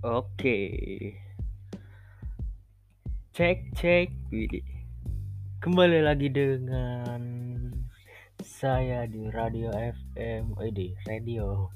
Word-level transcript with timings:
Oke. 0.00 0.56
Cek 3.36 3.76
cek 3.76 4.08
Widih. 4.32 4.64
Kembali 5.60 6.00
lagi 6.00 6.32
dengan 6.32 7.20
saya 8.40 9.04
di 9.04 9.28
Radio 9.28 9.68
FM. 9.68 10.56
Di 10.72 10.96
radio. 11.04 11.68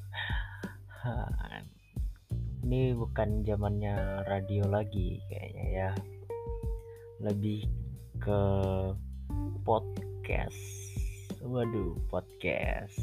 Ini 2.65 2.97
bukan 2.97 3.45
zamannya 3.45 4.25
radio 4.25 4.73
lagi 4.73 5.21
kayaknya 5.29 5.67
ya. 5.69 5.91
Lebih 7.21 7.69
ke 8.25 8.41
podcast. 9.69 10.65
Waduh, 11.45 11.93
podcast. 12.09 12.97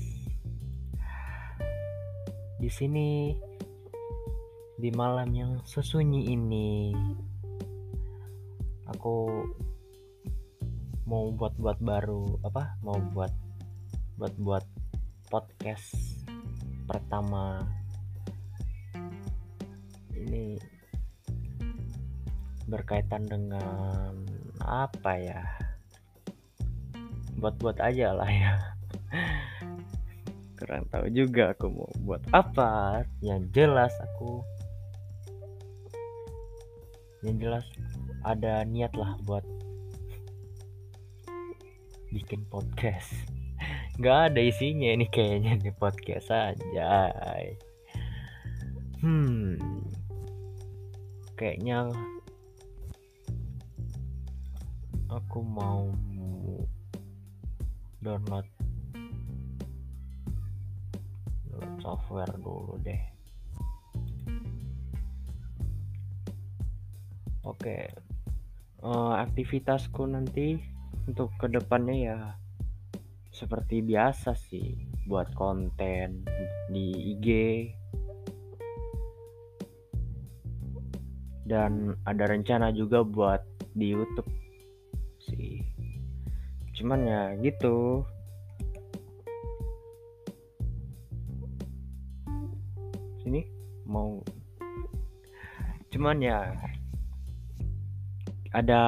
Di 2.58 2.70
sini 2.74 3.38
di 4.82 4.90
malam 4.98 5.30
yang 5.30 5.62
sesunyi 5.62 6.34
ini 6.34 6.90
aku 8.90 9.46
mau 11.06 11.30
buat-buat 11.30 11.78
baru 11.86 12.42
apa 12.42 12.82
mau 12.82 12.98
buat 13.14 13.30
buat-buat 14.18 14.66
podcast 15.30 16.18
pertama. 16.90 17.62
Ini 20.18 20.58
berkaitan 22.66 23.30
dengan 23.30 24.18
apa 24.66 25.14
ya? 25.22 25.46
Buat-buat 27.38 27.78
aja 27.78 28.18
lah 28.18 28.32
ya. 28.34 28.54
Kurang 30.58 30.90
tahu 30.90 31.06
juga 31.14 31.54
aku 31.54 31.70
mau 31.70 31.92
buat 32.02 32.26
apa. 32.34 33.06
Yang 33.22 33.42
jelas 33.54 33.94
aku 34.02 34.42
yang 37.22 37.38
jelas 37.38 37.66
ada 38.26 38.66
niat 38.66 38.94
lah 38.98 39.18
buat 39.26 39.46
bikin 42.10 42.46
podcast. 42.50 43.14
Nggak 44.02 44.34
ada 44.34 44.42
isinya 44.42 44.90
ini 44.90 45.06
kayaknya 45.10 45.62
nih 45.62 45.76
podcast 45.78 46.34
aja 46.34 47.14
hmm. 49.02 49.58
Kayaknya 51.38 51.90
aku 55.12 55.44
mau 55.44 55.92
download 58.02 58.48
download 61.52 61.82
software 61.84 62.34
dulu 62.42 62.80
deh 62.82 63.11
oke. 67.46 67.78
Eh, 68.82 69.14
aktivitasku 69.22 70.10
nanti 70.10 70.58
untuk 71.06 71.30
ke 71.38 71.46
depannya 71.46 71.96
ya 71.98 72.20
seperti 73.30 73.86
biasa 73.86 74.34
sih 74.34 74.74
buat 75.06 75.30
konten 75.38 76.26
di 76.70 77.16
IG 77.16 77.28
dan 81.52 81.94
ada 82.08 82.32
rencana 82.32 82.74
juga 82.74 83.06
buat 83.06 83.44
di 83.76 83.92
YouTube 83.92 84.30
sih. 85.20 85.62
Cuman 86.74 87.06
ya 87.06 87.22
gitu. 87.44 88.02
Sini 93.22 93.46
mau. 93.86 94.24
Cuman 95.92 96.18
ya 96.24 96.56
ada 98.52 98.84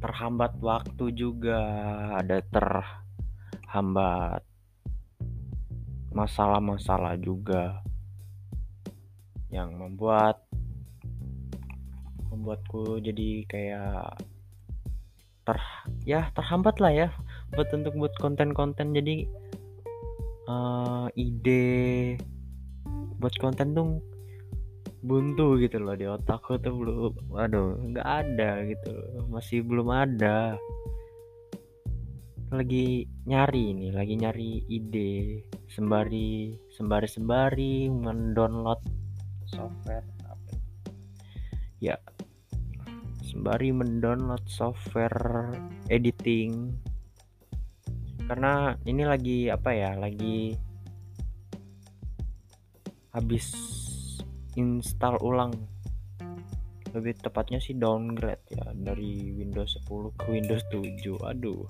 terhambat 0.00 0.56
waktu 0.62 1.12
juga 1.12 1.60
ada 2.16 2.40
terhambat 2.48 4.42
masalah-masalah 6.10 7.14
juga 7.20 7.82
yang 9.50 9.74
membuat 9.78 10.42
membuatku 12.30 13.02
jadi 13.02 13.44
kayak 13.50 14.22
ter 15.42 15.58
ya 16.06 16.30
terhambat 16.34 16.78
lah 16.78 16.94
ya 16.94 17.08
buat 17.54 17.66
untuk 17.74 17.94
buat 17.98 18.14
konten-konten. 18.22 18.94
Jadi 18.94 19.26
eh, 20.46 21.06
ide 21.18 22.14
buat 23.20 23.34
konten 23.36 23.74
tuh 23.74 24.00
buntu 25.00 25.56
gitu 25.56 25.80
loh 25.80 25.96
di 25.96 26.04
otakku 26.04 26.60
tuh 26.60 26.76
belum 26.76 27.32
waduh 27.32 27.72
nggak 27.92 28.04
ada 28.04 28.64
gitu 28.68 28.92
masih 29.32 29.64
belum 29.64 29.88
ada. 29.88 30.60
Lagi 32.50 33.08
nyari 33.24 33.72
ini 33.72 33.88
lagi 33.94 34.14
nyari 34.20 34.66
ide. 34.68 35.44
Sembari 35.70 36.52
sembari 36.74 37.08
sembari 37.08 37.74
mendownload 37.88 38.82
software 39.46 40.04
apa 40.26 40.52
ya 41.78 41.96
sembari 43.24 43.70
mendownload 43.70 44.44
software 44.50 45.54
editing. 45.88 46.74
Karena 48.26 48.74
ini 48.86 49.02
lagi 49.06 49.38
apa 49.50 49.70
ya 49.74 49.94
lagi 49.98 50.54
habis 53.10 53.50
install 54.58 55.20
ulang. 55.22 55.52
Lebih 56.90 57.22
tepatnya 57.22 57.62
sih 57.62 57.78
downgrade 57.78 58.42
ya 58.50 58.74
dari 58.74 59.30
Windows 59.30 59.78
10 59.86 60.18
ke 60.18 60.26
Windows 60.30 60.64
7 60.74 61.22
aduh. 61.22 61.66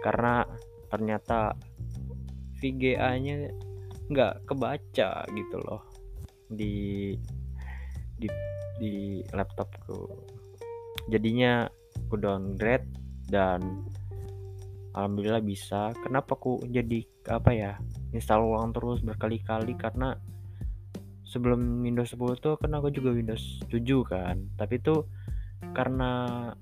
Karena 0.00 0.46
ternyata 0.88 1.52
VGA 2.60 3.10
nya 3.20 3.50
nggak 4.12 4.44
kebaca 4.44 5.24
gitu 5.28 5.56
loh 5.64 5.82
di 6.52 7.12
di 8.16 8.28
di 8.78 8.92
laptopku. 9.32 10.08
Jadinya 11.10 11.66
aku 12.08 12.16
downgrade 12.16 12.86
dan 13.28 13.84
alhamdulillah 14.92 15.42
bisa. 15.42 15.90
Kenapa 16.04 16.36
aku 16.36 16.62
jadi 16.68 17.04
apa 17.32 17.50
ya 17.52 17.72
install 18.12 18.44
ulang 18.44 18.70
terus 18.76 19.00
berkali-kali? 19.00 19.74
Karena 19.74 20.14
sebelum 21.32 21.80
Windows 21.80 22.12
10 22.12 22.44
tuh 22.44 22.60
kan 22.60 22.76
aku 22.76 22.92
juga 22.92 23.16
Windows 23.16 23.64
7 23.72 23.80
kan. 24.04 24.36
Tapi 24.60 24.76
tuh 24.84 25.08
karena 25.72 26.52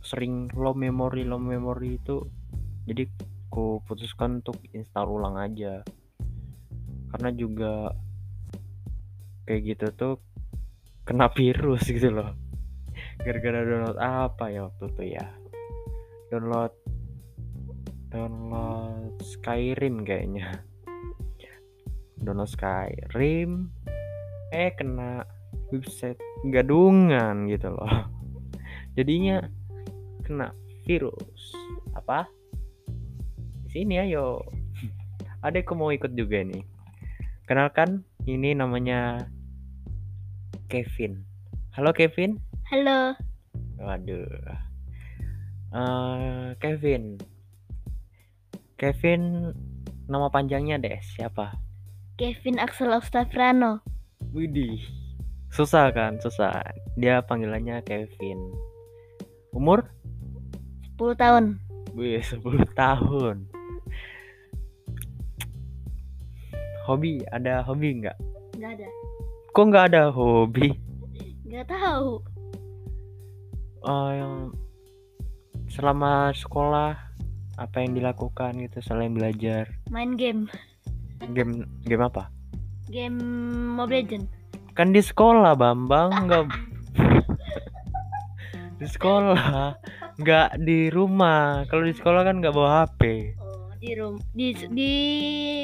sering 0.00 0.48
low 0.56 0.72
memory 0.72 1.28
low 1.28 1.36
memory 1.36 2.00
itu 2.00 2.24
jadi 2.88 3.04
aku 3.52 3.84
putuskan 3.84 4.40
untuk 4.40 4.56
install 4.72 5.12
ulang 5.12 5.36
aja. 5.36 5.84
Karena 7.12 7.30
juga 7.36 7.92
kayak 9.44 9.62
gitu 9.68 9.86
tuh 9.92 10.14
kena 11.04 11.28
virus 11.28 11.84
gitu 11.92 12.08
loh. 12.08 12.32
Gara-gara 13.20 13.60
download 13.60 14.00
apa 14.00 14.44
ya 14.48 14.72
waktu 14.72 14.84
itu 14.88 15.04
ya? 15.20 15.26
Download 16.32 16.72
download 18.08 19.20
Skyrim 19.20 20.00
kayaknya. 20.08 20.64
Download 22.24 22.48
Skyrim 22.48 23.73
eh 24.54 24.70
kena 24.78 25.26
website 25.74 26.22
gadungan 26.46 27.50
gitu 27.50 27.74
loh. 27.74 27.90
Jadinya 28.94 29.42
kena 30.22 30.54
virus. 30.86 31.58
Apa? 31.98 32.30
Di 33.66 33.82
sini 33.82 33.98
ayo. 33.98 34.38
Adekku 35.42 35.74
mau 35.74 35.90
ikut 35.90 36.14
juga 36.14 36.40
nih 36.40 36.64
kenalkan 37.44 38.04
ini 38.24 38.56
namanya 38.56 39.28
Kevin. 40.72 41.20
Halo 41.76 41.92
Kevin? 41.92 42.40
Halo, 42.72 43.12
waduh. 43.76 44.24
Eh, 45.74 46.46
Kevin. 46.62 47.20
Kevin 48.80 49.52
nama 50.08 50.32
panjangnya 50.32 50.80
deh 50.80 50.98
siapa? 51.04 51.52
Kevin 52.16 52.56
Axel 52.56 52.94
Octaviano. 52.94 53.84
Widih, 54.34 54.82
susah 55.54 55.94
kan, 55.94 56.18
susah. 56.18 56.58
Dia 56.98 57.22
panggilannya 57.22 57.86
Kevin. 57.86 58.50
Umur? 59.54 59.86
10 60.98 61.14
tahun. 61.14 61.44
Wih, 61.94 62.18
10 62.18 62.42
tahun. 62.74 63.46
Hobi, 66.82 67.22
ada 67.30 67.62
hobi 67.62 68.02
nggak? 68.02 68.18
Gak 68.58 68.74
ada. 68.74 68.90
Kok 69.54 69.64
nggak 69.70 69.86
ada 69.94 70.10
hobi? 70.10 70.74
Gak 71.46 71.70
tahu. 71.70 72.18
Oh, 73.86 74.10
yang 74.10 74.50
selama 75.70 76.34
sekolah 76.34 76.98
apa 77.54 77.76
yang 77.86 77.94
dilakukan 77.94 78.58
gitu 78.66 78.82
selain 78.82 79.14
belajar? 79.14 79.70
Main 79.94 80.18
game. 80.18 80.50
Game 81.30 81.70
game 81.86 82.02
apa? 82.02 82.33
Game 82.94 83.18
Mobile 83.74 84.06
Legend. 84.06 84.24
kan 84.72 84.90
di 84.90 84.98
sekolah 85.00 85.54
Bambang 85.54 86.10
nggak 86.24 86.46
di 88.76 88.86
sekolah 88.86 89.74
nggak 90.16 90.48
di 90.60 90.86
rumah 90.88 91.62
kalau 91.66 91.82
di 91.82 91.92
sekolah 91.92 92.22
kan 92.22 92.38
nggak 92.38 92.50
bawa 92.50 92.86
HP 92.86 93.02
Oh, 93.36 93.70
di 93.76 93.90
room 93.94 94.18
di 94.30 94.54
di 94.70 94.92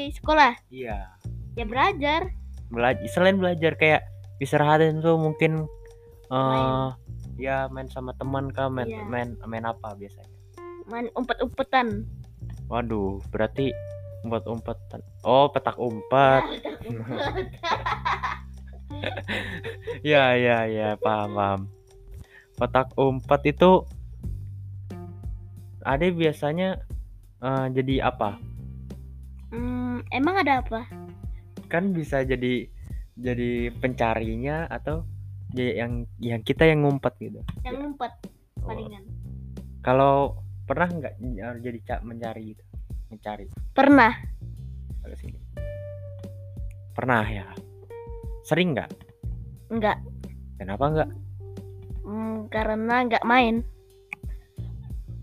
sekolah. 0.09 0.55
iya 0.69 1.11
Ya 1.53 1.63
belajar. 1.63 2.31
belajar 2.67 3.03
selain 3.05 3.35
belajar 3.35 3.75
kayak 3.75 4.07
istirahatin 4.39 4.99
tuh 4.99 5.15
mungkin 5.15 5.67
eh 6.29 6.87
ya 7.37 7.67
main 7.67 7.87
sama 7.87 8.11
teman 8.13 8.47
kah 8.49 8.67
main 8.67 8.87
Iya. 8.87 9.03
main 9.03 9.35
main 9.45 9.65
apa 9.65 9.91
biasanya 9.93 10.31
Main 10.83 11.07
umpet-umpetan. 11.13 12.07
waduh 12.67 13.19
berarti 13.27 13.75
umpet 14.21 14.43
umpetan 14.45 15.01
oh 15.23 15.49
petak 15.49 15.75
umpet. 15.77 16.43
Ya 20.03 20.33
ya 20.35 20.65
ya 20.65 20.89
paham 20.97 21.29
paham. 21.33 21.61
Petak 22.57 22.93
umpet 22.97 23.41
itu 23.49 23.85
ada 25.81 26.05
biasanya 26.05 26.77
eh, 27.41 27.65
jadi 27.73 28.05
apa? 28.05 28.37
Hmm, 29.49 30.05
emang 30.09 30.35
ada 30.41 30.61
apa? 30.61 30.85
kan 31.65 31.95
bisa 31.95 32.19
jadi 32.21 32.67
jadi 33.15 33.71
pencarinya 33.71 34.67
atau 34.67 35.07
jadi 35.55 35.79
yang 35.79 36.03
yang 36.19 36.41
kita 36.43 36.67
yang 36.67 36.83
ngumpet 36.83 37.15
gitu. 37.17 37.39
Yang 37.63 37.75
ngumpet 37.79 38.11
Oh, 38.61 38.67
palingan. 38.67 39.03
kalau 39.79 40.35
pernah 40.67 40.91
nggak 40.91 41.13
ny- 41.17 41.39
jadi 41.63 41.79
ca- 41.81 42.03
mencari 42.03 42.51
gitu? 42.51 42.63
Mencari 43.07 43.47
Pernah. 43.71 44.13
pernah 46.91 47.23
ya. 47.23 47.47
Sering 48.45 48.75
nggak? 48.75 48.91
Enggak. 49.71 49.97
kenapa 50.59 50.85
nggak? 50.91 51.09
Hmm, 52.03 52.45
karena 52.51 52.95
enggak 53.07 53.23
main. 53.25 53.63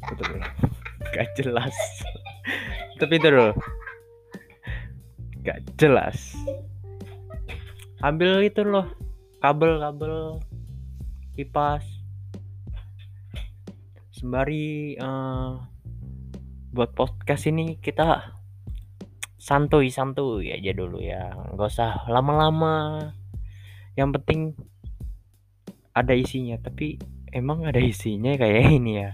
nggak 1.13 1.29
jelas. 1.37 1.77
Tapi 2.97 3.21
itu 3.21 3.29
dulu 3.29 3.53
nggak 5.45 5.59
jelas. 5.77 6.35
Ambil 8.01 8.49
itu 8.49 8.65
loh. 8.65 8.89
Kabel-kabel 9.39 10.43
kipas. 11.37 11.85
Sembari 14.11 14.99
eh, 14.99 15.51
buat 16.75 16.91
podcast 16.97 17.47
ini 17.47 17.79
kita 17.79 18.38
santuy 19.39 19.89
santuy 19.89 20.51
aja 20.51 20.75
dulu 20.75 20.99
ya. 20.99 21.31
Nggak 21.55 21.71
usah 21.71 22.05
lama-lama. 22.11 23.09
Yang 23.95 24.09
penting 24.21 24.41
ada 25.95 26.13
isinya. 26.13 26.59
Tapi 26.59 26.99
emang 27.31 27.65
ada 27.65 27.79
isinya 27.79 28.35
kayak 28.35 28.69
ini 28.83 29.03
ya? 29.03 29.11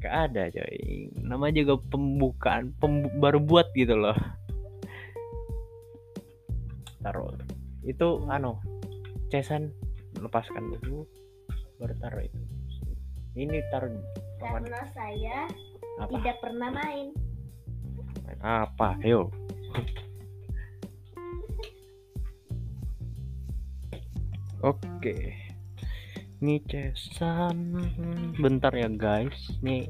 Gak 0.00 0.32
ada 0.32 0.48
coy. 0.48 1.12
Nama 1.12 1.52
juga 1.52 1.76
pembukaan 1.76 2.72
pembu- 2.80 3.12
Baru 3.20 3.36
buat 3.36 3.68
gitu 3.76 3.92
loh. 3.92 4.16
Taruh. 7.00 7.36
Itu 7.84 8.24
anu 8.28 8.56
Cesan. 9.28 9.72
Lepaskan 10.16 10.72
dulu 10.74 11.04
Baru 11.76 11.94
taruh 12.00 12.24
itu. 12.24 12.40
Ini 13.36 13.60
taruh 13.70 13.92
Karena 14.40 14.80
saya 14.90 15.46
apa? 16.00 16.12
tidak 16.16 16.36
pernah 16.40 16.68
main. 16.72 17.12
Apa 18.40 18.96
ayo 19.04 19.28
Oke. 24.60 25.32
Ini 26.40 26.60
cesan. 26.68 27.80
Bentar 28.36 28.76
ya 28.76 28.92
guys. 28.92 29.56
Nih 29.64 29.88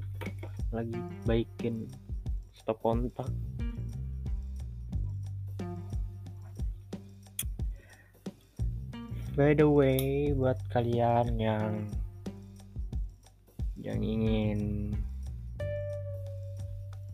Lagi 0.71 0.95
baikin 1.27 1.91
Stop 2.55 2.79
kontak. 2.79 3.27
By 9.35 9.59
the 9.59 9.67
way 9.67 10.31
Buat 10.39 10.63
kalian 10.71 11.35
yang 11.43 11.91
Yang 13.75 14.01
ingin 14.07 14.61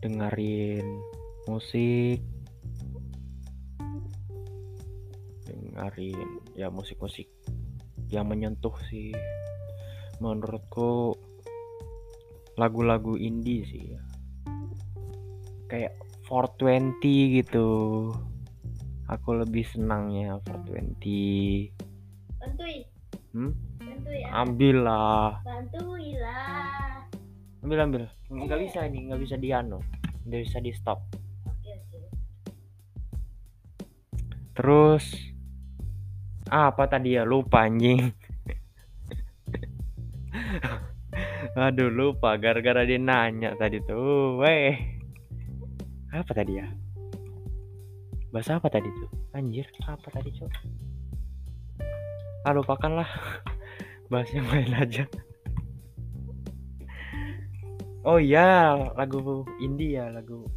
Dengerin 0.05 1.16
Musik 1.47 2.19
dengerin 5.77 6.41
ya 6.57 6.73
musik-musik 6.73 7.29
yang 8.09 8.25
menyentuh 8.25 8.73
sih 8.89 9.13
menurutku 10.17 11.13
lagu-lagu 12.57 13.13
indie 13.13 13.61
sih 13.69 13.93
ya 13.93 14.01
kayak 15.69 15.93
420 16.25 17.37
gitu 17.43 17.69
aku 19.05 19.29
lebih 19.37 19.63
senangnya 19.69 20.41
420 20.49 21.71
Bantui. 22.41 22.77
Hmm? 23.37 23.53
Bantui. 23.77 24.19
ya. 24.25 24.27
ambil 24.41 24.77
lah 24.81 25.29
Bantui 25.45 26.17
lah. 26.17 27.05
ambil 27.61 27.77
ambil 27.85 28.01
nggak 28.33 28.59
bisa 28.65 28.79
ini 28.89 29.13
nggak 29.13 29.21
bisa 29.21 29.35
di 29.37 29.49
anu 29.53 29.77
nggak 30.25 30.41
bisa 30.41 30.57
di 30.57 30.73
stop 30.73 31.05
terus 34.57 35.05
apa 36.49 36.89
tadi 36.89 37.13
ya? 37.13 37.21
Lupa 37.27 37.69
anjing. 37.69 38.01
Aduh 41.57 41.89
lupa. 41.93 42.37
Gara-gara 42.41 42.81
dia 42.87 42.97
nanya 42.97 43.53
tadi 43.53 43.77
tuh 43.85 44.41
weh. 44.41 44.73
Apa 46.09 46.33
tadi 46.33 46.57
ya? 46.57 46.65
Bahasa 48.33 48.57
apa 48.57 48.65
tadi 48.71 48.89
tuh? 48.89 49.09
Anjir 49.37 49.69
apa 49.85 50.09
tadi 50.09 50.33
cok? 50.33 50.49
Ah 52.47 52.55
lupakan 52.55 53.03
lah 53.03 53.09
bahas 54.11 54.31
yang 54.33 54.47
lain 54.49 54.73
aja. 54.73 55.03
Oh 58.07 58.23
iya 58.23 58.79
lagu 58.95 59.43
indie 59.59 59.99
ya 59.99 60.07
lagu. 60.09 60.47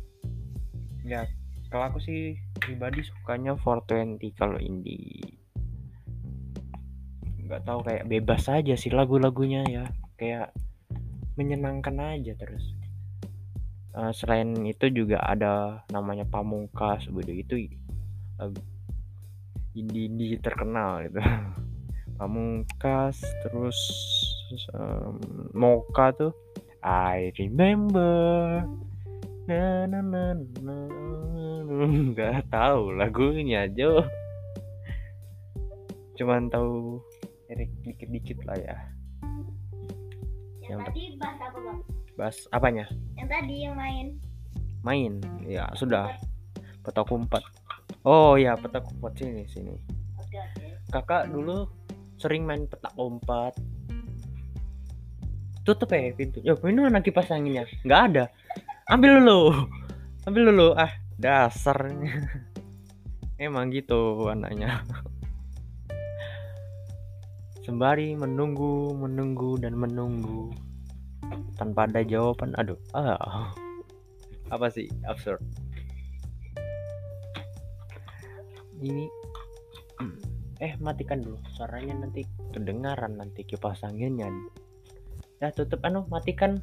Ya 1.02 1.26
kalau 1.72 1.90
aku 1.90 1.98
sih 1.98 2.38
pribadi 2.60 3.00
sukanya 3.02 3.56
420 3.56 4.36
kalau 4.36 4.60
indie. 4.60 5.40
Nggak 7.48 7.66
tahu 7.66 7.80
kayak 7.82 8.06
bebas 8.06 8.46
aja 8.46 8.76
sih 8.76 8.92
lagu-lagunya 8.92 9.64
ya. 9.66 9.84
Kayak 10.20 10.52
menyenangkan 11.40 11.96
aja 11.98 12.36
terus. 12.36 12.76
Eh, 13.90 14.12
selain 14.14 14.54
itu 14.62 14.86
juga 14.94 15.18
ada 15.18 15.82
namanya 15.90 16.22
Pamungkas 16.22 17.10
begitu 17.10 17.58
itu 17.58 17.74
lagu 18.38 18.62
indie 19.74 20.06
indie 20.06 20.38
terkenal 20.38 21.02
gitu. 21.10 21.18
Pamungkas 22.20 23.18
terus 23.42 23.78
em, 24.70 25.18
Moka 25.56 26.14
tuh 26.14 26.32
I 26.86 27.34
remember. 27.34 28.62
Na 29.50 29.90
na 29.90 29.98
na 29.98 30.38
na 30.62 30.76
nggak 32.14 32.48
tahu 32.52 32.96
lagunya 32.96 33.68
Jo 33.72 34.04
cuman 36.20 36.52
tahu 36.52 37.00
lirik 37.50 37.72
dikit-dikit 37.82 38.38
lah 38.44 38.56
ya. 38.60 38.76
Yang 40.60 40.70
Yang 40.70 40.80
tadi 40.86 41.02
bahas 41.18 41.38
apa 41.40 41.58
bang? 41.58 41.78
bahas 42.14 42.36
apanya? 42.52 42.84
Yang 43.16 43.28
tadi 43.32 43.54
yang 43.64 43.74
main. 43.74 44.06
main? 44.84 45.12
Ya 45.48 45.64
sudah. 45.72 46.12
petak 46.80 47.12
umpet 47.12 47.44
oh 48.08 48.40
ya 48.40 48.56
petak 48.56 48.84
umpet 48.88 49.12
sini 49.20 49.44
sini. 49.48 49.76
Oke 50.16 50.36
oke. 50.36 50.66
kakak 50.92 51.28
dulu 51.28 51.68
sering 52.16 52.44
main 52.44 52.64
petak 52.68 52.92
umpet 52.96 53.56
tutup 55.64 55.92
ya 55.92 56.12
pintu. 56.12 56.40
Ya 56.44 56.56
ini 56.56 56.80
mana 56.84 57.00
kipas 57.00 57.32
anginnya 57.32 57.64
nggak 57.84 58.00
ada. 58.12 58.24
Ambil 58.92 59.20
dulu. 59.24 59.40
Ambil 60.28 60.42
dulu. 60.52 60.68
Ah 60.76 60.99
dasarnya. 61.20 62.48
Emang 63.36 63.68
gitu 63.72 64.28
anaknya 64.28 64.84
sembari 67.70 68.18
menunggu 68.18 68.90
menunggu 68.98 69.54
dan 69.62 69.78
menunggu. 69.78 70.50
Tanpa 71.54 71.86
ada 71.86 72.02
jawaban 72.02 72.50
aduh 72.58 72.74
ah. 72.98 73.54
Apa 74.50 74.66
sih? 74.74 74.90
Absurd. 75.06 75.38
Ini 78.82 79.06
eh 80.60 80.74
matikan 80.82 81.22
dulu 81.22 81.38
suaranya 81.54 82.04
nanti 82.04 82.26
kedengaran 82.50 83.22
nanti 83.22 83.46
kipas 83.46 83.86
anginnya. 83.86 84.26
Ya 85.38 85.54
tutup 85.54 85.78
anu 85.86 86.10
matikan 86.10 86.58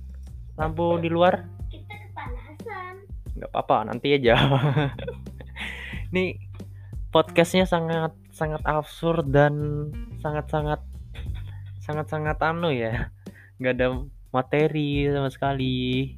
lampu 0.60 1.00
di 1.00 1.08
luar. 1.08 1.48
Nggak 3.38 3.50
apa-apa 3.54 3.94
nanti 3.94 4.18
aja 4.18 4.34
nih 6.14 6.42
podcastnya 7.10 7.64
sangat 7.64 8.12
sangat 8.34 8.62
absurd 8.66 9.30
dan 9.30 9.54
sangat 10.20 10.50
sangat 10.50 10.82
sangat 11.80 12.06
sangat 12.10 12.38
anu 12.42 12.70
ya 12.70 13.14
nggak 13.58 13.74
ada 13.78 13.88
materi 14.30 15.08
sama 15.10 15.30
sekali 15.30 16.14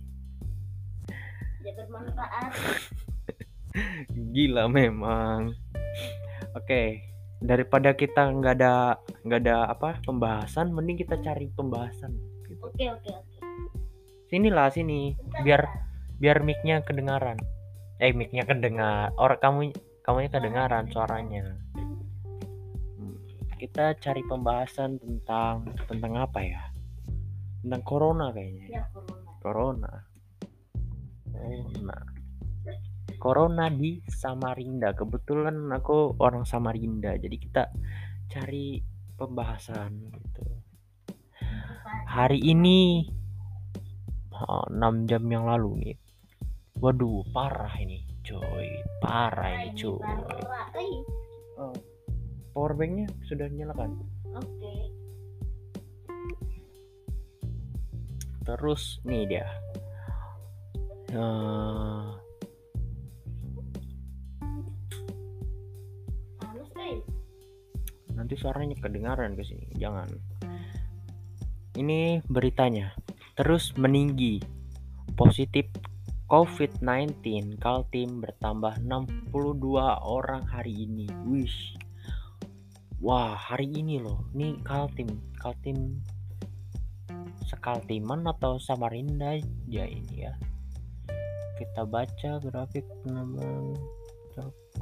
Ya 1.59 1.75
bermanfaat. 1.75 2.51
gila 4.33 4.65
memang 4.65 5.53
oke 6.51 6.81
daripada 7.39 7.93
kita 7.93 8.25
nggak 8.31 8.53
ada 8.57 8.97
nggak 9.23 9.39
ada 9.45 9.57
apa 9.69 10.01
pembahasan 10.01 10.73
mending 10.73 10.97
kita 10.97 11.15
cari 11.21 11.47
pembahasan 11.53 12.15
gitu 12.43 12.65
Oke 12.65 12.89
oke 12.89 13.09
oke. 13.13 13.37
sinilah 14.27 14.67
sini 14.73 15.13
Bentar, 15.15 15.43
biar. 15.45 15.61
Biar 16.19 16.43
micnya 16.43 16.83
kedengaran. 16.83 17.39
Eh 17.99 18.11
micnya 18.11 18.43
kedengar 18.43 19.15
orang 19.15 19.39
kamu 19.39 19.61
kamunya 20.03 20.29
kedengaran 20.31 20.85
suaranya. 20.91 21.55
Hmm, 22.99 23.15
kita 23.55 23.95
cari 24.03 24.21
pembahasan 24.27 24.99
tentang 24.99 25.63
tentang 25.87 26.19
apa 26.19 26.39
ya? 26.43 26.61
Tentang 27.63 27.81
corona 27.87 28.35
kayaknya 28.35 28.67
Ya. 28.67 28.83
Corona. 28.91 29.31
corona. 29.39 29.91
Corona. 31.31 31.97
Corona 33.19 33.65
di 33.71 33.99
Samarinda. 34.07 34.95
Kebetulan 34.95 35.71
aku 35.71 36.19
orang 36.19 36.43
Samarinda 36.43 37.15
jadi 37.15 37.35
kita 37.35 37.63
cari 38.27 38.79
pembahasan 39.15 40.11
gitu. 40.11 40.43
Hari 42.07 42.39
ini 42.39 43.07
oh, 44.35 44.67
6 44.71 45.07
jam 45.07 45.23
yang 45.27 45.47
lalu 45.47 45.71
nih 45.83 45.97
waduh 46.79 47.23
parah 47.35 47.75
ini 47.79 48.03
coy. 48.23 48.67
Parah 49.03 49.63
ini 49.63 49.75
coy. 49.75 49.99
Oh, 51.59 51.75
powerbanknya 52.55 53.11
sudah 53.27 53.51
nyalakan? 53.51 53.99
Oke. 54.31 54.99
terus 58.49 58.97
nih 59.05 59.29
dia. 59.29 59.45
Eh, 61.13 62.05
guys. 66.73 67.05
nanti 68.17 68.33
suaranya 68.35 68.73
kedengaran 68.81 69.37
ke 69.37 69.45
sini 69.45 69.69
jangan. 69.77 70.09
Ini 71.77 72.25
beritanya. 72.25 72.97
Terus 73.37 73.77
meninggi. 73.77 74.41
Positif 75.13 75.69
COVID-19 76.29 77.57
Kaltim 77.57 78.21
bertambah 78.21 78.85
62 78.85 79.33
orang 80.05 80.45
hari 80.45 80.85
ini. 80.85 81.09
Wish. 81.25 81.73
Wah 83.01 83.33
hari 83.33 83.73
ini 83.73 83.97
loh. 83.97 84.29
Ini 84.37 84.61
Kaltim 84.61 85.09
Kaltim 85.41 86.05
Sekaltiman 87.49 88.29
atau 88.29 88.61
Samarinda 88.61 89.41
aja 89.41 89.83
ini 89.89 90.29
ya. 90.29 90.37
Kita 91.57 91.89
baca 91.89 92.37
grafik 92.45 92.85
penambahan 93.01 93.73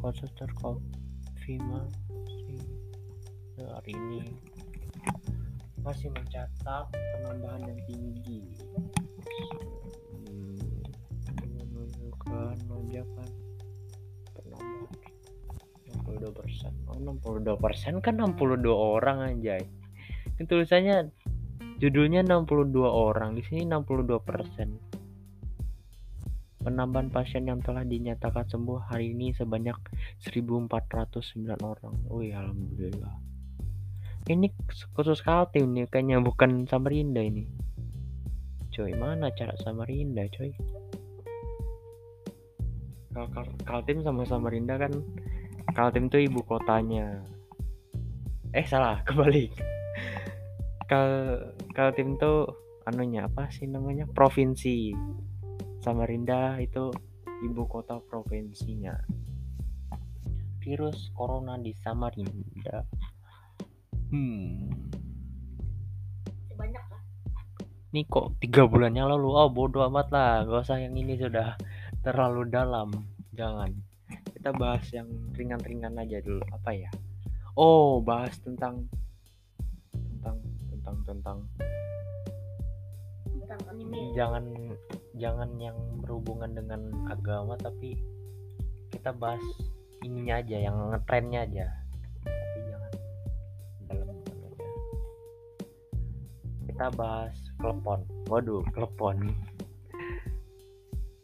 kasus 0.04 0.28
terkonfirmasi 0.36 2.60
hari 3.56 3.96
ini. 3.96 4.36
Masih 5.80 6.12
mencatat 6.12 6.92
penambahan 6.92 7.72
yang 7.72 7.80
tinggi 7.88 8.44
lonjakan 12.68 13.30
penambahan 14.36 14.92
62 16.08 16.32
persen 16.32 16.72
oh 16.88 17.00
62 17.00 17.56
persen 17.60 17.94
kan 18.04 18.20
62 18.20 18.68
orang 18.72 19.18
anjay. 19.24 19.64
Ini 20.38 20.46
tulisannya 20.46 21.10
judulnya 21.82 22.26
62 22.26 22.78
orang. 22.86 23.38
Di 23.38 23.44
sini 23.46 23.66
62 23.66 24.22
persen. 24.22 24.70
Penambahan 26.58 27.08
pasien 27.08 27.48
yang 27.48 27.64
telah 27.64 27.88
dinyatakan 27.88 28.44
sembuh 28.44 28.92
hari 28.92 29.16
ini 29.16 29.32
sebanyak 29.32 29.78
1409 30.20 31.48
orang. 31.64 31.96
Wih 32.12 32.36
alhamdulillah. 32.36 33.16
Ini 34.28 34.52
khusus 34.92 35.24
Kaltim 35.24 35.72
nih 35.72 35.88
kayaknya 35.88 36.20
bukan 36.20 36.68
Samarinda 36.68 37.24
ini. 37.24 37.48
Coy 38.76 38.92
mana 39.00 39.32
cara 39.32 39.56
Samarinda 39.64 40.28
coy 40.28 40.52
kalau 43.18 43.34
Kal- 43.34 43.58
Kaltim 43.66 44.06
sama 44.06 44.30
Samarinda 44.30 44.78
kan 44.78 44.94
Kaltim 45.74 46.06
tuh 46.06 46.22
ibu 46.22 46.46
kotanya. 46.46 47.26
Eh 48.54 48.62
salah 48.70 49.02
kebalik. 49.10 49.50
Kal 50.86 51.10
Kaltim 51.74 52.22
tuh 52.22 52.46
anunya 52.86 53.26
apa 53.26 53.50
sih 53.50 53.66
namanya? 53.66 54.06
Provinsi. 54.06 54.94
Samarinda 55.82 56.62
itu 56.62 56.94
ibu 57.42 57.66
kota 57.66 57.98
provinsinya. 58.06 58.94
Virus 60.62 61.10
corona 61.18 61.58
di 61.58 61.74
Samarinda. 61.74 62.86
Hmm. 64.14 64.70
Sebanyak 66.54 66.86
lah. 66.86 67.02
ini 67.92 68.06
kok 68.06 68.38
tiga 68.38 68.70
bulannya 68.70 69.10
lalu? 69.10 69.28
Oh 69.34 69.50
bodoh 69.50 69.90
amat 69.90 70.08
lah. 70.14 70.46
Gak 70.46 70.70
usah 70.70 70.78
yang 70.78 70.94
ini 70.94 71.18
sudah 71.18 71.58
terlalu 72.06 72.50
dalam 72.50 72.90
jangan. 73.34 73.74
Kita 74.08 74.54
bahas 74.56 74.86
yang 74.94 75.10
ringan-ringan 75.36 75.98
aja 75.98 76.22
dulu 76.24 76.42
apa 76.54 76.72
ya? 76.72 76.92
Oh 77.58 78.00
bahas 78.00 78.38
tentang 78.42 78.86
tentang 79.92 80.38
tentang 80.70 80.98
tentang. 81.04 81.38
Tentang 83.26 83.62
anime. 83.72 84.14
jangan 84.14 84.44
jangan 85.18 85.50
yang 85.58 85.78
berhubungan 86.04 86.52
dengan 86.54 86.94
agama 87.10 87.58
tapi 87.58 87.98
kita 88.94 89.10
bahas 89.16 89.42
ininya 90.06 90.40
aja 90.40 90.58
yang 90.62 90.76
ngetrennya 90.94 91.42
aja. 91.50 91.68
Tapi 92.24 92.60
jangan 92.70 92.92
dalam 93.90 94.08
aja 94.14 94.50
kita 96.70 96.88
bahas 96.94 97.36
klepon. 97.58 98.06
Waduh 98.30 98.62
klepon 98.76 99.34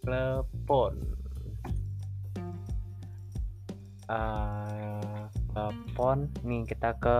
klepon 0.03 0.93
Eh, 4.11 5.21
klepon 5.55 6.27
nih 6.43 6.67
kita 6.67 6.91
ke 6.99 7.17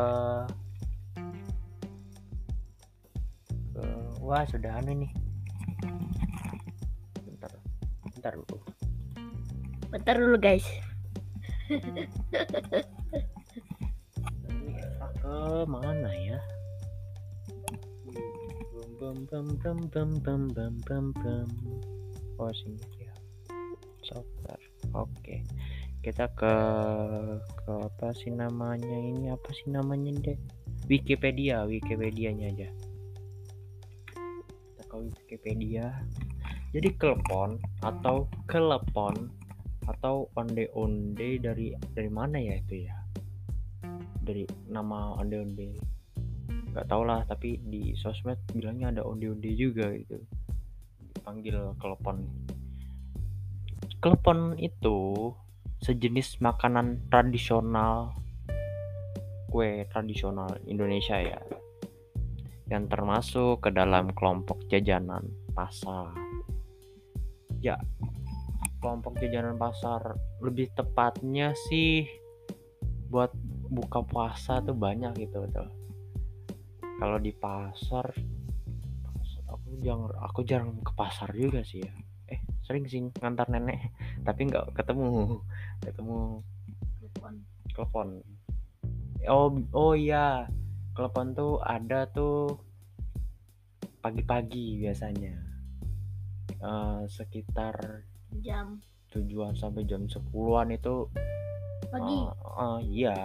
ke 3.73 3.83
wah 4.19 4.43
sudah 4.45 4.83
anu 4.83 4.91
nih 5.01 5.11
bentar 7.23 7.51
bentar 8.13 8.33
dulu 8.35 8.59
Bentar 9.93 10.17
dulu 10.17 10.41
guys. 10.41 10.65
Ke 15.21 15.69
mana 15.69 16.09
ya? 16.17 16.41
Bum 18.97 19.29
bum 19.29 19.45
bum 19.61 19.77
bum 19.93 20.09
bum 20.17 20.41
bum 20.49 20.73
bum 20.81 21.05
bum. 21.13 21.92
Oh 22.39 22.49
ya. 22.99 23.13
Software. 24.05 24.63
Oke. 24.93 25.45
Kita 26.03 26.27
ke 26.35 26.55
ke 27.39 27.71
apa 27.71 28.11
sih 28.11 28.33
namanya 28.33 28.97
ini 28.97 29.31
apa 29.31 29.49
sih 29.55 29.71
namanya 29.71 30.11
deh? 30.19 30.39
Wikipedia, 30.91 31.63
Wikipedianya 31.63 32.51
aja. 32.51 32.69
Kita 34.67 34.83
ke 34.85 34.95
Wikipedia. 34.99 36.03
Jadi 36.75 36.89
kelepon 36.99 37.61
atau 37.85 38.27
kelepon 38.49 39.31
atau 39.87 40.27
onde-onde 40.35 41.39
dari 41.39 41.75
dari 41.95 42.11
mana 42.11 42.39
ya 42.39 42.59
itu 42.59 42.87
ya? 42.87 43.03
dari 44.23 44.47
nama 44.71 45.19
onde-onde 45.19 45.75
nggak 46.73 46.89
tau 46.89 47.05
lah 47.05 47.21
tapi 47.27 47.59
di 47.69 47.93
sosmed 47.99 48.39
bilangnya 48.49 48.97
ada 48.97 49.03
onde-onde 49.05 49.51
juga 49.53 49.93
gitu 49.93 50.17
dipanggil 51.23 51.71
kelepon. 51.79 52.27
Kelepon 54.03 54.59
itu 54.59 55.31
sejenis 55.79 56.43
makanan 56.43 56.99
tradisional 57.07 58.11
kue 59.47 59.87
tradisional 59.87 60.59
Indonesia 60.67 61.15
ya 61.23 61.39
yang 62.67 62.91
termasuk 62.91 63.63
ke 63.63 63.71
dalam 63.71 64.11
kelompok 64.11 64.67
jajanan 64.67 65.23
pasar. 65.55 66.11
Ya 67.63 67.79
kelompok 68.83 69.15
jajanan 69.23 69.55
pasar 69.55 70.19
lebih 70.43 70.75
tepatnya 70.75 71.55
sih 71.71 72.03
buat 73.07 73.31
buka 73.71 74.03
puasa 74.03 74.59
tuh 74.59 74.75
banyak 74.75 75.23
gitu 75.23 75.47
tuh 75.55 75.71
kalau 76.99 77.15
di 77.15 77.31
pasar 77.31 78.11
jarang 79.81 80.11
aku 80.21 80.45
jarang 80.45 80.77
ke 80.83 80.91
pasar 80.93 81.33
juga 81.33 81.65
sih 81.65 81.81
ya. 81.81 81.93
Eh 82.29 82.39
sering 82.61 82.85
sih 82.85 83.01
ngantar 83.17 83.49
nenek 83.49 83.89
tapi 84.27 84.45
nggak 84.45 84.75
ketemu. 84.77 85.41
Ketemu 85.81 86.17
Telepon. 87.73 88.21
oh 89.31 89.49
oh 89.73 89.93
iya 89.97 90.45
klepon 90.93 91.33
tuh 91.33 91.57
ada 91.65 92.05
tuh 92.11 92.59
pagi-pagi 94.03 94.77
biasanya. 94.83 95.33
Eh, 96.63 97.01
sekitar 97.11 98.03
Jam. 98.39 98.79
tujuan 99.11 99.53
sampai 99.53 99.83
jam 99.85 100.07
10-an 100.09 100.73
itu 100.73 101.07
pagi. 101.91 102.17
eh, 102.23 102.29
eh, 102.33 102.79
iya. 102.87 103.17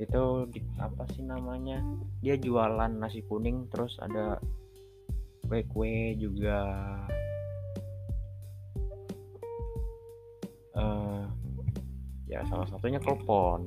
Itu 0.00 0.48
di, 0.48 0.60
apa 0.80 1.04
sih 1.12 1.24
namanya? 1.24 1.80
Dia 2.24 2.36
jualan 2.40 2.90
nasi 3.00 3.24
kuning 3.26 3.68
terus 3.70 3.98
ada 4.00 4.40
kue-kue 5.50 6.14
juga 6.14 6.62
eh 10.78 11.26
ya 12.30 12.46
salah 12.46 12.70
satunya 12.70 13.02
telepon 13.02 13.66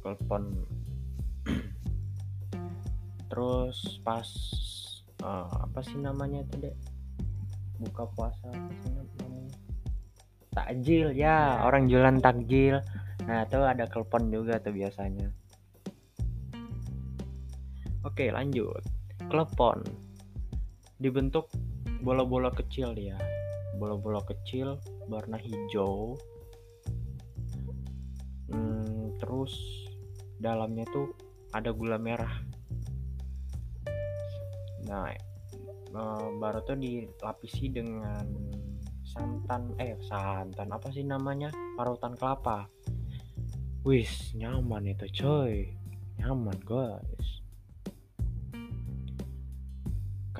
telepon 0.00 0.64
terus 3.28 4.00
pas 4.00 4.24
eh, 5.20 5.52
apa 5.60 5.84
sih 5.84 6.00
namanya 6.00 6.40
itu 6.40 6.72
buka 7.84 8.08
puasa 8.16 8.48
takjil 10.56 11.12
ya 11.14 11.62
orang 11.62 11.86
jualan 11.86 12.18
takjil. 12.18 12.82
Nah 13.22 13.46
itu 13.46 13.62
ada 13.62 13.86
telepon 13.86 14.34
juga 14.34 14.58
tuh 14.58 14.74
biasanya. 14.74 15.30
Oke 18.02 18.34
lanjut 18.34 18.82
telepon 19.30 19.86
dibentuk 20.98 21.48
bola-bola 22.02 22.50
kecil 22.52 22.92
ya 22.98 23.16
bola-bola 23.80 24.20
kecil 24.28 24.76
warna 25.08 25.40
hijau. 25.40 26.20
Hmm, 28.52 29.16
terus 29.16 29.56
dalamnya 30.36 30.84
tuh 30.92 31.16
ada 31.56 31.72
gula 31.72 31.96
merah. 31.96 32.44
Nah 34.84 35.08
eh, 35.16 36.28
baru 36.36 36.60
tuh 36.68 36.76
dilapisi 36.76 37.72
dengan 37.72 38.28
santan 39.08 39.72
eh 39.80 39.96
santan 40.04 40.68
apa 40.68 40.92
sih 40.92 41.08
namanya? 41.08 41.48
Parutan 41.80 42.12
kelapa. 42.20 42.68
Wis 43.80 44.36
nyaman 44.36 44.92
itu 44.92 45.08
coy. 45.24 45.72
Nyaman 46.20 46.60
guys 46.68 47.39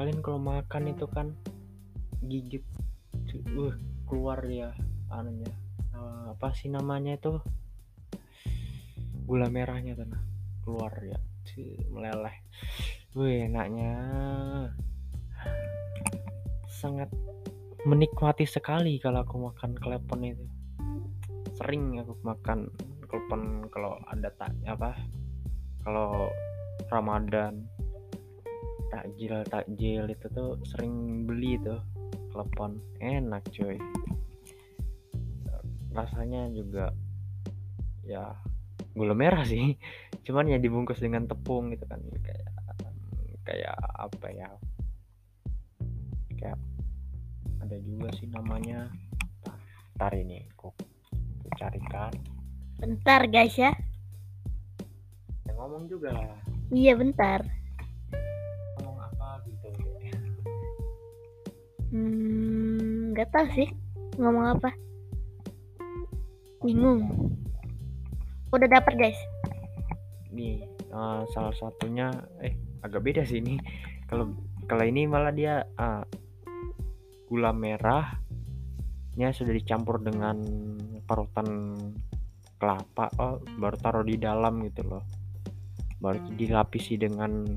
kalian 0.00 0.24
kalau 0.24 0.40
makan 0.40 0.96
itu 0.96 1.04
kan 1.12 1.36
gigit 2.24 2.64
uh 3.52 3.76
keluar 4.08 4.40
ya 4.48 4.72
anunya. 5.12 5.52
Eh, 5.92 6.24
apa 6.32 6.56
sih 6.56 6.72
namanya 6.72 7.20
itu? 7.20 7.36
Gula 9.28 9.52
merahnya 9.52 9.92
tuh 9.92 10.08
nah. 10.08 10.24
Keluar 10.64 10.96
ya 11.04 11.20
meleleh. 11.92 12.32
Wih 13.12 13.44
enaknya. 13.44 13.92
Sangat 16.64 17.12
menikmati 17.84 18.48
sekali 18.48 18.96
kalau 19.04 19.20
aku 19.20 19.36
makan 19.52 19.76
klepon 19.76 20.24
itu. 20.24 20.48
Sering 21.60 22.00
aku 22.00 22.16
makan 22.24 22.72
klepon 23.04 23.68
kalau 23.68 24.00
ada 24.08 24.32
tak 24.32 24.56
apa? 24.64 24.96
Kalau 25.84 26.32
Ramadan 26.88 27.68
takjil 28.90 29.34
takjil 29.46 30.04
itu 30.10 30.26
tuh 30.34 30.58
sering 30.66 31.24
beli 31.24 31.56
tuh 31.62 31.78
klepon 32.34 32.78
enak 32.98 33.42
cuy. 33.54 33.78
Rasanya 35.94 36.50
juga 36.54 36.94
ya 38.06 38.34
gula 38.94 39.14
merah 39.14 39.46
sih. 39.46 39.78
Cuman 40.26 40.50
ya 40.50 40.58
dibungkus 40.58 40.98
dengan 40.98 41.26
tepung 41.30 41.70
gitu 41.74 41.86
kan. 41.86 42.02
Kayak 42.22 42.50
kayak 43.46 43.76
apa 43.98 44.26
ya? 44.34 44.50
Kayak 46.38 46.58
ada 47.62 47.76
juga 47.82 48.10
sih 48.18 48.26
namanya. 48.30 48.90
Tar 49.94 50.16
ini 50.16 50.48
aku, 50.56 50.72
aku 51.44 51.48
carikan. 51.60 52.12
Bentar 52.80 53.28
guys 53.28 53.52
ya. 53.54 53.76
ya 55.44 55.52
ngomong 55.52 55.86
juga 55.92 56.16
lah. 56.16 56.40
Iya 56.72 56.96
bentar. 56.96 57.59
Hmm, 61.90 63.10
nggak 63.10 63.28
tahu 63.34 63.46
sih 63.54 63.68
ngomong 64.14 64.58
apa. 64.58 64.70
Bingung. 66.62 67.02
Udah 68.54 68.68
dapat 68.70 68.94
guys. 68.98 69.20
nih 70.30 70.62
eh, 70.62 71.22
salah 71.34 71.50
satunya 71.58 72.06
eh 72.38 72.54
agak 72.86 73.02
beda 73.02 73.26
sih 73.26 73.42
ini 73.42 73.58
kalau 74.06 74.30
kalau 74.70 74.86
ini 74.86 75.10
malah 75.10 75.34
dia 75.34 75.66
ah, 75.74 76.06
gula 77.26 77.50
merahnya 77.50 79.28
sudah 79.34 79.50
dicampur 79.50 79.98
dengan 79.98 80.38
parutan 81.02 81.74
kelapa 82.62 83.10
oh, 83.18 83.42
baru 83.58 83.76
taruh 83.82 84.06
di 84.06 84.22
dalam 84.22 84.62
gitu 84.66 84.86
loh 84.86 85.02
baru 85.98 86.22
dilapisi 86.38 86.94
dengan 86.94 87.50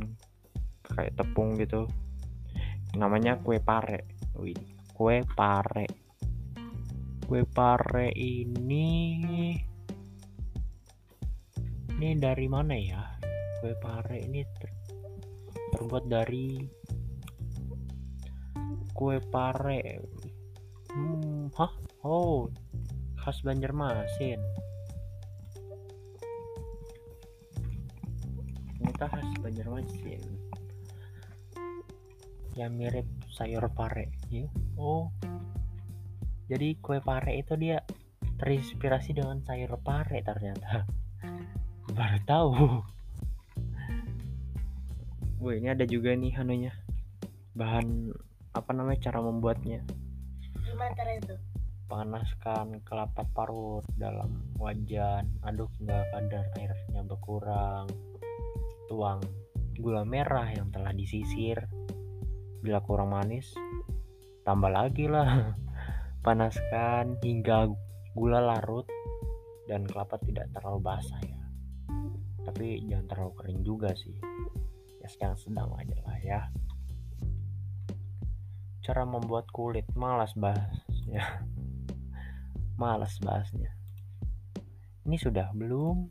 kayak 0.82 1.14
tepung 1.14 1.54
gitu 1.62 1.86
namanya 2.98 3.38
kue 3.42 3.58
pare 3.62 4.13
Wih, 4.34 4.58
kue 4.98 5.22
pare. 5.38 5.86
Kue 7.22 7.46
pare 7.46 8.10
ini 8.18 8.90
ini 11.94 12.10
dari 12.18 12.50
mana 12.50 12.74
ya? 12.74 13.06
Kue 13.62 13.78
pare 13.78 14.26
ini 14.26 14.42
ter- 14.58 14.82
terbuat 15.78 16.10
dari 16.10 16.58
kue 18.98 19.22
pare. 19.22 20.02
Hmm 20.90 21.54
hah? 21.54 21.74
Oh 22.02 22.50
khas 23.22 23.38
Banjarmasin. 23.46 24.42
Ternyata 28.82 29.06
khas 29.14 29.30
Banjarmasin. 29.46 30.26
Yang 32.58 32.72
mirip 32.74 33.08
sayur 33.30 33.70
pare 33.78 34.23
oh. 34.80 35.14
Jadi 36.50 36.78
kue 36.82 37.00
pare 37.00 37.40
itu 37.40 37.54
dia 37.58 37.82
terinspirasi 38.42 39.14
dengan 39.14 39.42
sayur 39.46 39.78
pare 39.80 40.26
ternyata. 40.26 40.90
Baru 41.98 42.20
tahu. 42.26 42.52
Wih 45.44 45.60
ini 45.60 45.70
ada 45.70 45.86
juga 45.86 46.16
nih 46.16 46.34
anunya 46.40 46.74
bahan 47.54 48.10
apa 48.58 48.72
namanya 48.74 49.10
cara 49.12 49.20
membuatnya. 49.22 49.86
Gimana 50.66 50.92
cara 50.98 51.14
itu? 51.20 51.36
panaskan 51.94 52.82
kelapa 52.90 53.22
parut 53.38 53.86
dalam 54.02 54.42
wajan 54.58 55.30
aduk 55.46 55.70
hingga 55.78 56.02
kadar 56.10 56.50
airnya 56.58 57.06
berkurang. 57.06 57.86
Tuang 58.90 59.22
gula 59.78 60.02
merah 60.02 60.50
yang 60.50 60.74
telah 60.74 60.90
disisir. 60.90 61.70
Bila 62.66 62.82
kurang 62.82 63.14
manis 63.14 63.54
tambah 64.44 64.72
lagi 64.72 65.08
lah. 65.08 65.56
Panaskan 66.26 67.20
hingga 67.20 67.68
gula 68.16 68.40
larut 68.40 68.88
dan 69.68 69.88
kelapa 69.88 70.20
tidak 70.24 70.52
terlalu 70.52 70.80
basah 70.84 71.20
ya. 71.24 71.40
Tapi 72.44 72.84
jangan 72.88 73.08
terlalu 73.08 73.32
kering 73.40 73.62
juga 73.64 73.90
sih. 73.96 74.16
Ya 75.04 75.08
yang 75.20 75.36
sedang 75.36 75.72
aja 75.76 75.98
lah 76.08 76.18
ya. 76.24 76.40
Cara 78.84 79.08
membuat 79.08 79.48
kulit 79.52 79.88
malas 79.96 80.36
bahasnya. 80.36 81.24
Malas 82.82 83.16
bahasnya. 83.24 83.72
Ini 85.08 85.16
sudah 85.20 85.52
belum? 85.56 86.08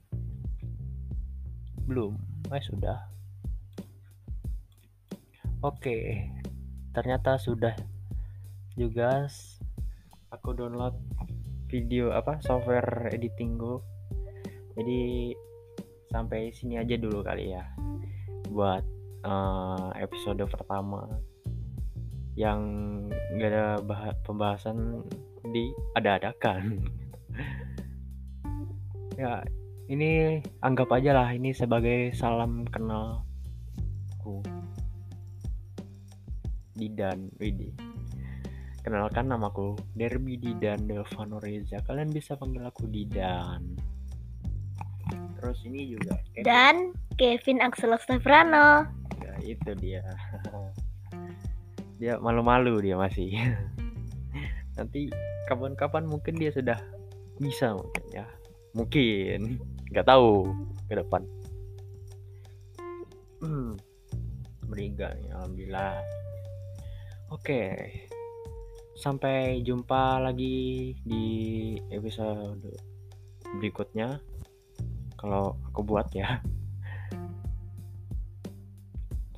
Belum. 1.84 2.16
Eh 2.48 2.64
sudah. 2.64 3.12
Oke. 5.60 6.28
Ternyata 6.92 7.36
sudah 7.36 7.76
juga 8.76 9.28
aku 10.32 10.56
download 10.56 10.96
video 11.68 12.12
apa 12.12 12.40
software 12.44 13.08
editing 13.12 13.56
go. 13.56 13.80
Jadi 14.76 15.32
sampai 16.12 16.52
sini 16.52 16.76
aja 16.76 16.96
dulu 17.00 17.24
kali 17.24 17.56
ya 17.56 17.64
buat 18.52 18.84
eh, 19.24 19.88
episode 20.04 20.44
pertama 20.48 21.08
yang 22.36 22.60
gak 23.36 23.48
ada 23.52 23.66
bah- 23.80 24.16
pembahasan 24.24 25.04
di 25.52 25.68
ada-adakan 25.96 26.80
ya 29.20 29.44
ini 29.92 30.40
anggap 30.64 30.88
aja 30.96 31.12
lah 31.12 31.28
ini 31.32 31.52
sebagai 31.52 32.12
salam 32.16 32.64
kenalku. 32.68 34.40
Didan 36.72 37.28
Widi 37.36 37.91
kenalkan 38.82 39.30
namaku 39.30 39.78
Derby 39.94 40.34
Didan 40.34 40.90
Delvano 40.90 41.38
Reza 41.38 41.78
kalian 41.86 42.10
bisa 42.10 42.34
panggil 42.34 42.66
aku 42.66 42.90
Didan. 42.90 43.78
Terus 45.38 45.58
ini 45.66 45.94
juga 45.94 46.18
Kevin. 46.34 46.44
Dan 46.46 46.76
Kevin 47.18 47.58
Axel 47.62 47.94
Oktavriano. 47.94 48.86
Ya, 49.22 49.34
itu 49.42 49.70
dia. 49.78 50.02
Dia 52.02 52.18
malu-malu 52.18 52.82
dia 52.82 52.98
masih. 52.98 53.30
Nanti 54.78 55.10
kapan-kapan 55.46 56.06
mungkin 56.06 56.34
dia 56.38 56.50
sudah 56.50 56.78
bisa 57.38 57.74
mungkin 57.78 58.04
ya. 58.10 58.26
Mungkin. 58.74 59.62
Nggak 59.90 60.06
tahu 60.10 60.50
ke 60.90 60.94
depan. 60.98 61.22
Hmm. 63.42 63.74
beriga 64.70 65.12
nih 65.20 65.28
alhamdulillah. 65.36 66.00
Oke 67.28 67.62
sampai 69.02 69.66
jumpa 69.66 70.22
lagi 70.22 70.94
di 71.02 71.26
episode 71.90 72.70
berikutnya. 73.58 74.22
Kalau 75.18 75.58
aku 75.66 75.82
buat 75.82 76.06
ya. 76.14 76.38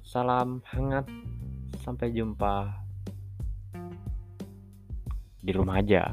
Salam 0.04 0.60
hangat. 0.68 1.08
Sampai 1.80 2.12
jumpa. 2.12 2.76
Di 5.40 5.52
rumah 5.56 5.80
aja 5.80 6.12